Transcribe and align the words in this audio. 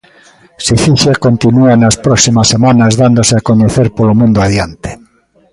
Sicixia 0.65 1.13
continúa 1.25 1.73
nas 1.81 1.95
próximas 2.05 2.47
semanas 2.53 2.93
dándose 3.01 3.33
a 3.35 3.45
coñecer 3.49 3.87
polo 3.97 4.13
mundo 4.19 4.39
adiante. 4.41 4.89